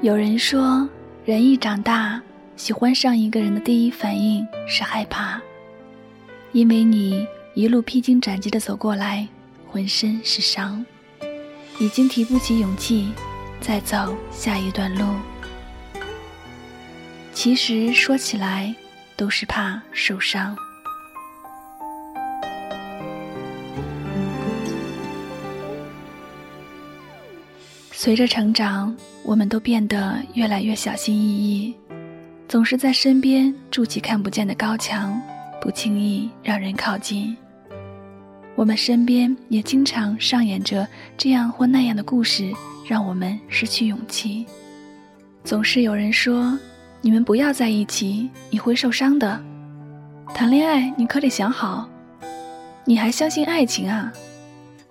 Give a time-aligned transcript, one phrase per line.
[0.00, 0.88] 有人说，
[1.24, 2.22] 人一长大，
[2.54, 5.40] 喜欢上一个人的第一反应是害怕，
[6.52, 9.26] 因为你一路披荆斩棘的走过来，
[9.66, 10.86] 浑身是伤，
[11.80, 13.12] 已经提不起勇气
[13.60, 15.04] 再走下一段路。
[17.32, 18.72] 其实说起来，
[19.16, 20.56] 都是怕受伤。
[28.00, 31.74] 随着成长，我们都变得越来越小心翼翼，
[32.46, 35.20] 总是在身边筑起看不见的高墙，
[35.60, 37.36] 不轻易让人靠近。
[38.54, 42.52] 我们身边也经常上演着这样或那样的故事，
[42.86, 44.46] 让我们失去勇气。
[45.42, 46.56] 总是有人说
[47.02, 49.42] ：“你们不要在一起，你会受伤的。”
[50.32, 51.90] 谈恋爱你可得想好，
[52.84, 54.12] 你还相信爱情啊？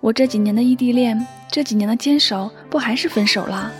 [0.00, 1.26] 我这几年的异地恋。
[1.50, 3.72] 这几年的坚守，不还是分手了？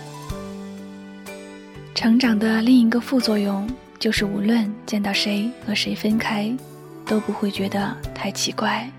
[1.93, 6.51] 成长的另一个副作用，就是无论见到谁和谁分开，
[7.05, 8.89] 都不会觉得太奇怪。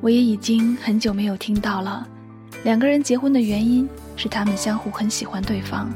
[0.00, 2.06] 我也已经很久没有听到了，
[2.62, 5.92] 两个人结婚的原因是他们相互很喜欢对方。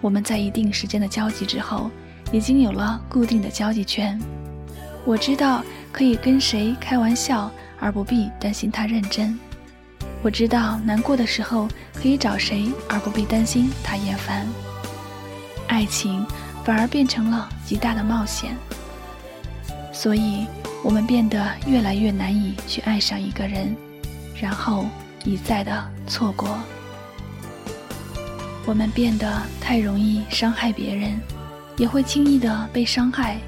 [0.00, 1.90] 我们在一定时间的交集之后，
[2.30, 4.18] 已经有了固定的交际圈。
[5.04, 9.38] 我知道可以跟谁开玩笑，而不必担心他认真。
[10.22, 14.46] 我知道难过的时候可以找谁，而不必担心他厌烦。
[15.66, 16.26] 爱情
[16.62, 18.54] 反而变成了极大的冒险，
[19.92, 20.46] 所以
[20.84, 23.74] 我们变得越来越难以去爱上一个人，
[24.40, 24.84] 然后
[25.24, 26.58] 一再的错过。
[28.66, 31.18] 我们变得太容易伤害别人，
[31.76, 33.38] 也会轻易的被伤害，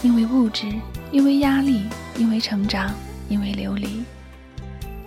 [0.00, 0.72] 因为物质，
[1.10, 1.86] 因为压力，
[2.16, 2.94] 因为成长，
[3.28, 4.02] 因为流离。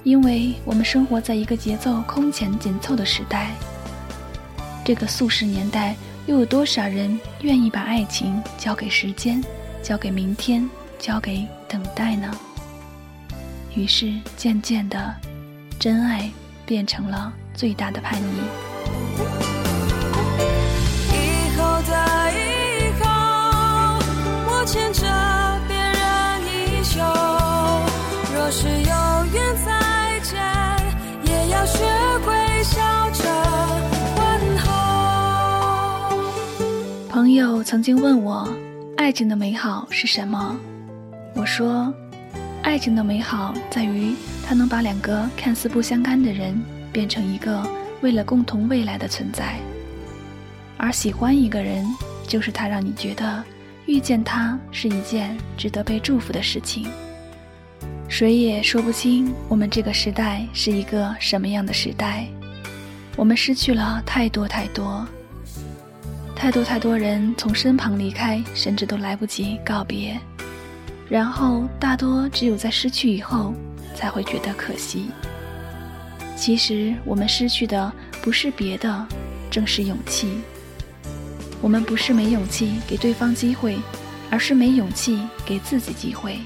[0.04, 3.52] 因为我们生活在一个节奏空前紧凑的时代，
[4.84, 9.44] 这个速食年代，又有多少人愿意把爱情交给时间，
[9.84, 12.36] 交给明天，交给等待呢？
[13.76, 15.16] 于是，渐渐的，
[15.80, 16.32] 真爱
[16.66, 19.61] 变成了最大的叛逆。
[37.62, 38.50] 友曾经问我，
[38.98, 40.60] 爱情的美好是什么？
[41.36, 41.94] 我说，
[42.64, 46.60] 爱情的美好在于它能把两个看似不相干的人
[46.92, 47.64] 变成一个
[48.02, 49.60] 为了共同未来的存在。
[50.76, 51.86] 而喜欢一个人，
[52.28, 53.44] 就是他让你觉得
[53.86, 56.88] 遇见他是一件值得被祝福的事情。
[58.08, 62.26] 谁也说不清我们这个时代是一个什么样的时代，
[63.16, 65.06] 我们失去了太多太多，
[66.42, 70.20] 太多太多人从身旁离开，甚至都来不及告别，
[71.08, 73.54] 然后大多只有在失去以后
[73.94, 75.12] 才会觉得可惜。
[76.36, 77.94] 其实我们失去的
[78.24, 79.08] 不是别的，
[79.52, 80.42] 正是勇气。
[81.62, 83.78] 我们不是没勇气给对方机会，
[84.32, 86.40] 而是没勇气给自己机会。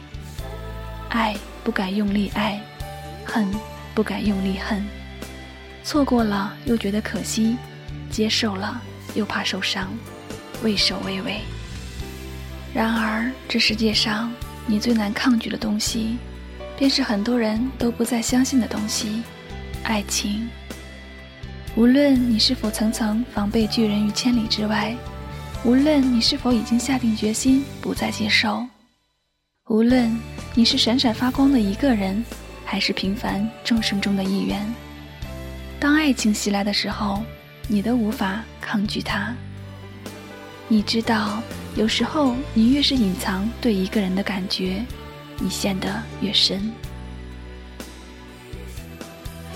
[1.07, 1.33] 爱。
[1.63, 2.62] 不敢用力爱，
[3.25, 3.50] 恨
[3.95, 4.85] 不敢用力恨，
[5.83, 7.56] 错过了又觉得可惜，
[8.12, 8.79] 接受了
[9.15, 9.91] 又怕受伤，
[10.61, 11.39] 畏首畏尾。
[12.73, 14.31] 然而这世界上
[14.67, 16.17] 你最难抗拒的东西，
[16.77, 19.23] 便是很多人都不再相信的东西——
[19.83, 20.47] 爱情。
[21.75, 24.95] 无论你是否层层防备拒人于千里之外，
[25.63, 28.67] 无论你是否已经下定决心不再接受，
[29.69, 30.15] 无论。
[30.57, 32.23] 你是闪闪发光的一个人，
[32.63, 34.65] 还是平凡众生中的一员？
[35.81, 37.21] 当爱情袭来的时候，
[37.67, 39.33] 你都无法抗拒它。
[40.67, 41.41] 你知道，
[41.75, 44.83] 有时候你越是隐藏对一个人的感觉，
[45.39, 46.71] 你陷得越深。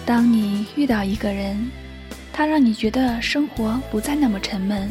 [0.05, 1.69] 当你遇到一个人，
[2.33, 4.89] 他让你觉得生活不再那么沉闷，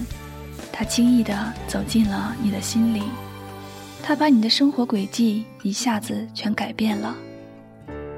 [0.73, 3.03] 他轻易地走进了你的心里。
[4.03, 7.15] 他把你的生活轨迹一下子全改变了，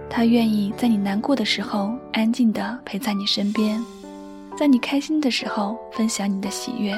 [0.09, 3.83] 他愿意在你难过的时候安静地陪在你身边，
[4.61, 6.93] 在你开心的时候分享你的喜悦，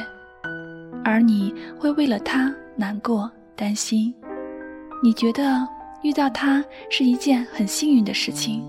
[1.05, 4.13] 而你会为了他难过担心。
[5.01, 5.65] 你觉得
[6.03, 8.65] 遇到他是一件很幸运的事情，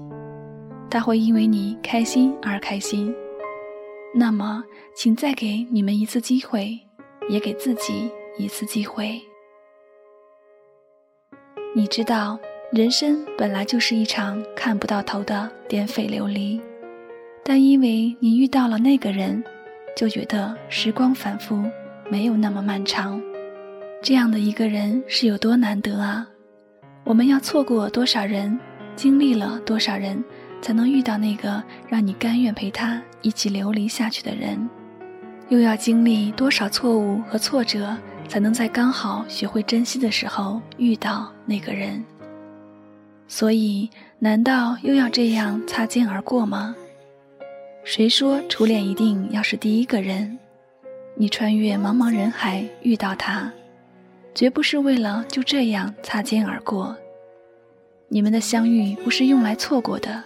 [0.91, 3.11] 他会因为你开心而开心。
[4.13, 4.63] 那么，
[4.95, 6.79] 请再给你们一次机会，
[7.29, 9.19] 也给自己一次机会。
[11.75, 12.37] 你知道，
[12.71, 16.61] 人生本来就是一场看不到头的颠沛流离，
[17.43, 19.43] 但因为你遇到了那个人，
[19.95, 21.61] 就觉得时光反复，
[22.09, 23.21] 没有那么漫长。
[24.01, 26.27] 这样的一个人是有多难得啊！
[27.03, 28.57] 我们要错过多少人，
[28.95, 30.23] 经历了多少人，
[30.61, 34.69] 才能遇到那个让你甘愿陪他一起流离下去的人？
[35.49, 37.95] 又要经历多少错误和挫折，
[38.27, 42.03] 才能在刚好学会珍惜的时候遇到那个人？
[43.27, 43.89] 所以，
[44.19, 46.75] 难道又要这样擦肩而过吗？
[47.85, 50.39] 谁说初恋一定要是第一个人？
[51.15, 53.51] 你穿越茫茫人海遇到他。
[54.33, 56.95] 绝不是为了就这样擦肩而过。
[58.07, 60.23] 你们的相遇不是用来错过的。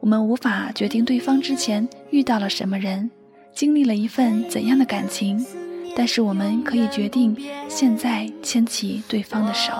[0.00, 3.10] 我们无法决定对方之前遇到了什么人，
[3.52, 5.44] 经历了一份怎样的感情，
[5.96, 7.36] 但是我们可以决定
[7.68, 9.72] 现在牵起对方的手。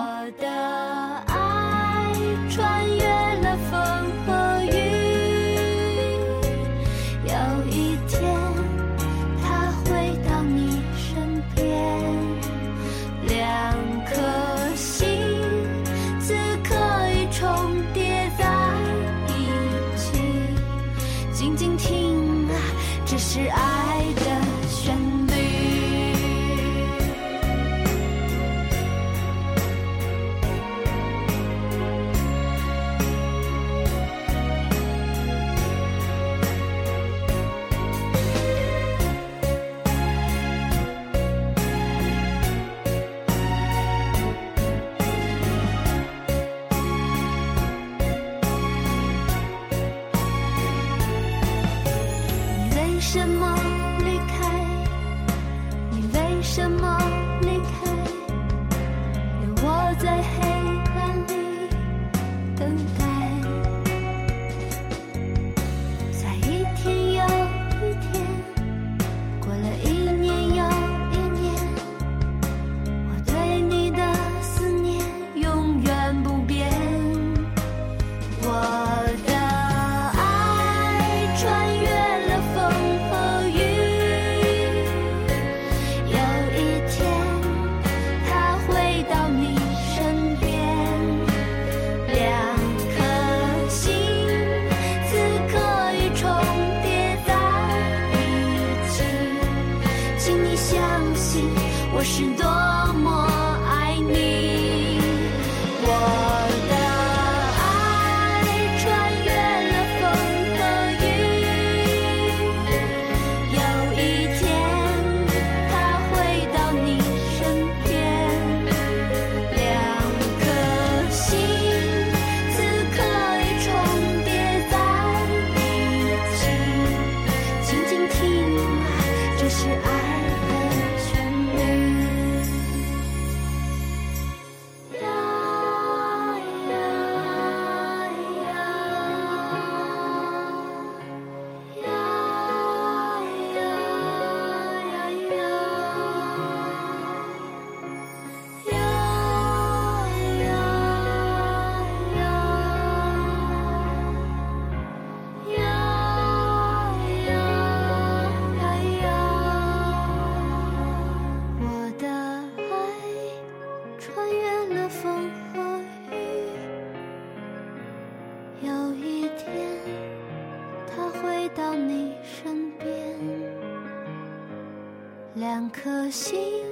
[175.83, 176.63] 颗心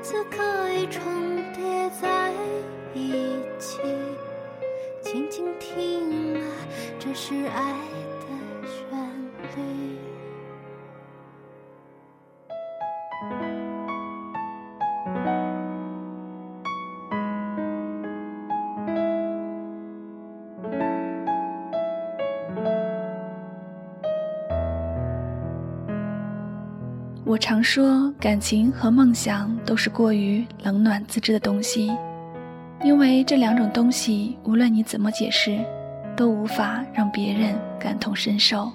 [0.00, 1.02] 此刻已重
[1.52, 2.32] 叠在
[2.94, 3.80] 一起，
[5.02, 6.40] 静静听啊，
[7.00, 7.99] 这是爱。
[27.30, 31.96] 我常说，感情和梦想都是过于冷暖自知的东西，
[32.82, 35.56] 因为这两种东西，无论你怎么解释，
[36.16, 38.68] 都无法让别人感同身受。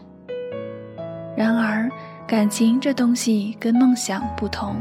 [1.36, 1.92] 然而，
[2.26, 4.78] 感情这东西跟梦想不同，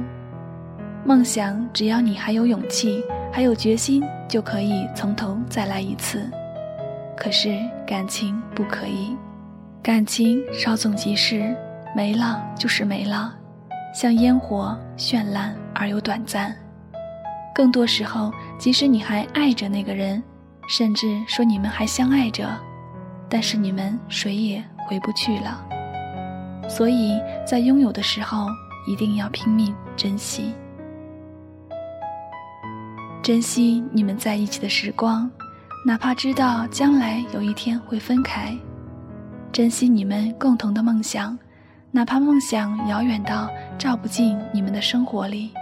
[1.04, 3.02] 梦想只要你还有勇气，
[3.32, 6.30] 还有决心，就可以从头再来一次。
[7.16, 9.16] 可是感情不可以，
[9.82, 11.52] 感情稍纵即逝，
[11.96, 13.34] 没了就是没了。
[13.94, 16.54] 像烟火，绚烂而又短暂。
[17.54, 20.20] 更多时候，即使你还爱着那个人，
[20.68, 22.50] 甚至说你们还相爱着，
[23.28, 25.64] 但是你们谁也回不去了。
[26.68, 28.48] 所以在拥有的时候
[28.88, 30.52] 一定要拼命珍惜，
[33.22, 35.30] 珍惜你们在一起的时光，
[35.86, 38.58] 哪怕知道将来有一天会分开；
[39.52, 41.38] 珍惜你们共同的梦想，
[41.96, 43.48] 哪怕梦想遥远到
[43.78, 45.52] 照不进你们的生活里。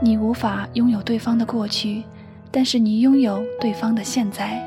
[0.00, 2.02] 你无法拥有对方的过去，
[2.50, 4.58] 但是你拥有对方的现在。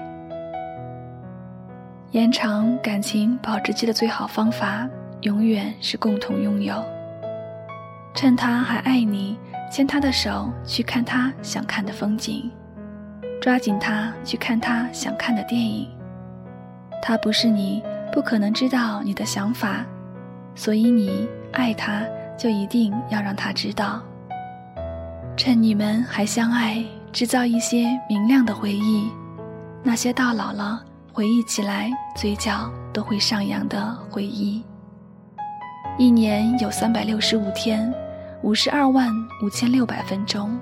[2.11, 4.87] 延长感情保质期的最好方法，
[5.21, 6.85] 永远是共同拥有。
[8.13, 9.39] 趁他还爱你，
[9.71, 12.47] 牵他的手去看他想看的风景，
[13.41, 15.89] 抓紧他去看他想看的电影。
[17.01, 17.81] 他不是你，
[18.13, 19.83] 不可能知道你的想法，
[20.59, 22.03] 所以你爱他，
[22.37, 24.01] 就一定要让他知道。
[25.37, 29.09] 趁你们还相爱，制造一些明亮的回忆，
[29.81, 34.61] 那些到老了回忆起来嘴角都会上扬的回忆。
[35.97, 37.89] 一年有三百六十五天，
[38.41, 39.09] 五十二万
[39.41, 40.59] 五千六百分钟。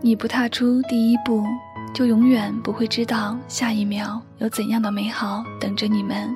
[0.00, 1.44] 你不踏出第一步，
[1.92, 6.34] 就永远不会知道下一秒有怎样的美好等着你们。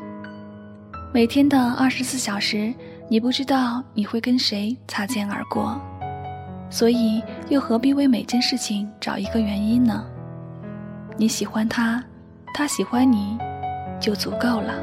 [1.13, 2.75] 每天的二十四小时，
[3.09, 5.81] 你不知道你会跟谁擦肩而过。
[6.69, 10.05] 所以，又何必为每件事情找一个原因呢？
[11.17, 12.05] 你喜欢他，
[12.53, 13.39] 他喜欢你，
[13.99, 14.75] 就足够了。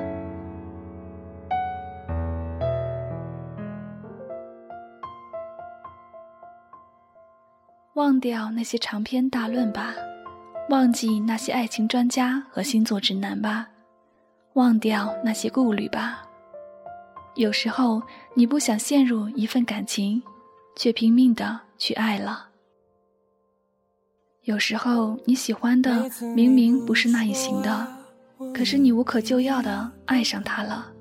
[7.94, 9.94] 忘掉那些长篇大论吧，
[10.70, 13.68] 忘记那些爱情专家和星座指南吧，
[14.54, 16.28] 忘掉那些顾虑吧。
[17.36, 18.02] 有时候，
[18.36, 20.22] 你不想陷入一份感情。
[20.76, 22.48] 却拼命的去爱了。
[24.42, 27.88] 有时候你喜欢的明明不是那一型的，
[28.56, 30.92] 可是你无可救药的爱上他了。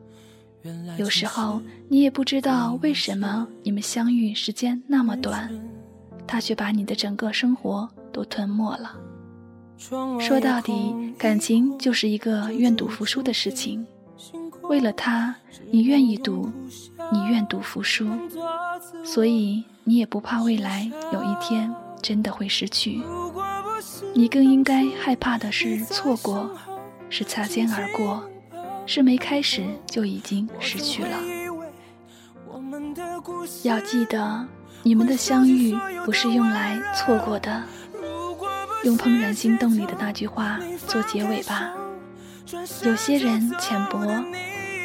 [0.98, 5.50] 有时候你也不知道为什么你们相遇时间那么短，
[6.26, 8.94] 他却把你的整个生活都吞没了。
[9.78, 13.86] 说到底，感情就是一个愿赌服输的事情。
[14.62, 15.34] 为了他，
[15.70, 16.50] 你愿意赌，
[17.12, 18.06] 你愿赌服输。
[19.04, 23.02] 所以你也不怕未来有一天真的会失去，
[24.14, 26.50] 你更应该害怕的是错过，
[27.10, 28.22] 是擦肩而过，
[28.86, 31.18] 是没开始就已经失去了。
[33.64, 34.46] 要记得，
[34.84, 37.62] 你们的相遇不是用来错过的。
[38.84, 41.72] 用《怦然心动》里的那句话做结尾吧：
[42.84, 44.24] 有些人浅薄，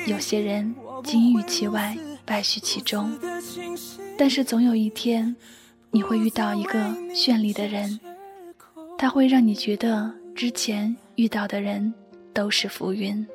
[0.06, 1.98] 有些人金玉其外。
[2.28, 3.18] 败絮其中，
[4.18, 5.34] 但是总有一天，
[5.92, 6.78] 你会遇到一个
[7.14, 8.02] 绚丽的人，
[8.98, 11.94] 他会让你觉得之前遇到的人
[12.34, 13.26] 都是浮云。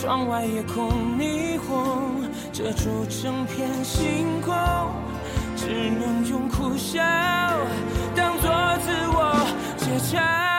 [0.00, 4.54] 窗外夜空霓虹遮住整片星空，
[5.54, 7.02] 只能用苦笑
[8.16, 10.49] 当作自我解嘲。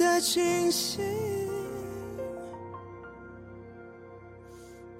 [0.00, 1.04] 的清醒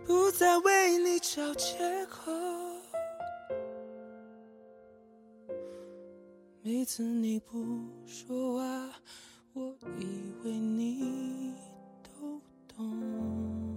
[0.05, 2.31] 不再为你找借口。
[6.61, 8.91] 每次你不说话
[9.55, 11.55] 我以为你
[12.03, 12.39] 都
[12.77, 13.70] 懂。